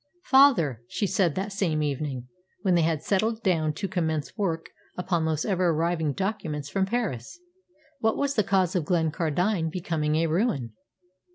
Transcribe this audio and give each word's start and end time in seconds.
"Father," 0.23 0.81
she 0.87 1.05
said 1.05 1.35
that 1.35 1.51
same 1.51 1.83
evening, 1.83 2.27
when 2.63 2.73
they 2.73 2.81
had 2.81 3.03
settled 3.03 3.43
down 3.43 3.71
to 3.73 3.87
commence 3.87 4.35
work 4.35 4.71
upon 4.97 5.25
those 5.25 5.45
ever 5.45 5.69
arriving 5.69 6.11
documents 6.13 6.69
from 6.69 6.87
Paris, 6.87 7.39
"what 7.99 8.17
was 8.17 8.33
the 8.33 8.43
cause 8.43 8.75
of 8.75 8.83
Glencardine 8.85 9.69
becoming 9.69 10.15
a 10.15 10.25
ruin?" 10.25 10.73